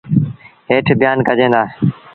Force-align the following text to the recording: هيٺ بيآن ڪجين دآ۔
هيٺ 0.69 0.85
بيآن 0.99 1.17
ڪجين 1.27 1.51
دآ۔ 1.55 1.63